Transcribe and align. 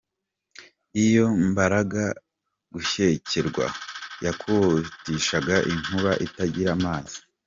Iyo 1.05 1.25
bamaraga 1.31 2.05
gushyekerwa, 2.73 3.65
yabakubitishaga 4.23 5.55
inkuba 5.71 6.11
itagira 6.25 6.69
amazi. 6.77 7.17